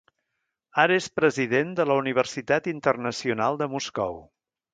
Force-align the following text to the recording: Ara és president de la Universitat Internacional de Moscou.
Ara 0.83 0.95
és 1.01 1.09
president 1.19 1.75
de 1.81 1.85
la 1.89 1.97
Universitat 2.05 2.71
Internacional 2.73 3.61
de 3.61 3.69
Moscou. 3.77 4.19